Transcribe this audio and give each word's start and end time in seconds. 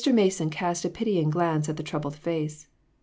Mason 0.11 0.49
cast 0.49 0.83
a 0.83 0.89
pitying 0.89 1.29
glance 1.29 1.69
at 1.69 1.77
the 1.77 1.83
troubled 1.83 2.15
face. 2.15 2.65